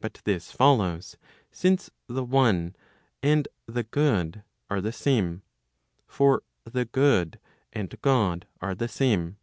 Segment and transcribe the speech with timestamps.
[0.00, 1.16] But this follows,
[1.52, 2.74] since the one
[3.22, 5.42] and the good are the same.
[6.08, 7.38] For the good
[7.72, 9.36] and God are the same.